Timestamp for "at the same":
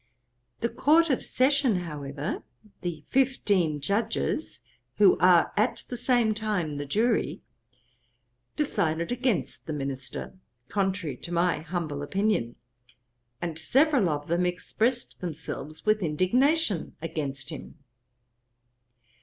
5.55-6.33